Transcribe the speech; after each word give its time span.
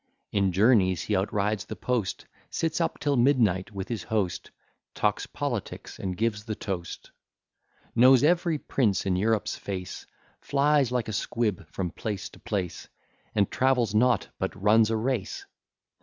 In 0.31 0.51
journeys 0.51 1.03
he 1.03 1.15
outrides 1.15 1.65
the 1.65 1.75
post, 1.75 2.25
Sits 2.49 2.81
up 2.81 2.97
till 2.97 3.15
midnight 3.15 3.69
with 3.71 3.87
his 3.87 4.01
host, 4.01 4.49
Talks 4.95 5.27
politics, 5.27 5.99
and 5.99 6.17
gives 6.17 6.43
the 6.45 6.55
toast. 6.55 7.11
Knows 7.95 8.23
every 8.23 8.57
prince 8.57 9.05
in 9.05 9.15
Europe's 9.15 9.55
face, 9.57 10.07
Flies 10.39 10.91
like 10.91 11.07
a 11.07 11.13
squib 11.13 11.67
from 11.71 11.91
place 11.91 12.29
to 12.29 12.39
place, 12.39 12.87
And 13.35 13.51
travels 13.51 13.93
not, 13.93 14.29
but 14.39 14.59
runs 14.59 14.89
a 14.89 14.97
race. 14.97 15.45